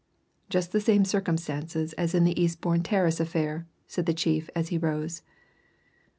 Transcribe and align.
"Just 0.49 0.71
the 0.71 0.81
same 0.81 1.05
circumstances 1.05 1.93
as 1.93 2.15
in 2.15 2.23
the 2.23 2.41
Eastbourne 2.41 2.81
Terrace 2.81 3.19
affair," 3.19 3.67
said 3.85 4.07
the 4.07 4.15
chief 4.15 4.49
as 4.55 4.69
he 4.69 4.77
rose. 4.79 5.21